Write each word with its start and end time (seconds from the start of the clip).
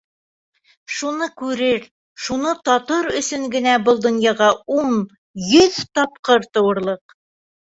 Шуны 0.99 1.25
күрер, 1.41 1.85
шуны 2.27 2.53
татыр 2.69 3.09
өсөн 3.19 3.45
генә 3.57 3.77
был 3.91 4.01
донъяға 4.07 4.49
ун, 4.79 4.97
йөҙ 5.53 5.79
тапҡыр 6.01 6.49
тыуырлыҡ. 6.59 7.17